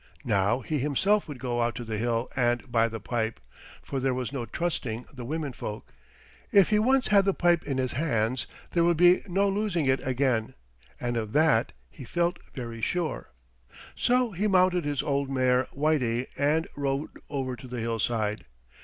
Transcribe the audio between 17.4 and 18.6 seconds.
to the hillside.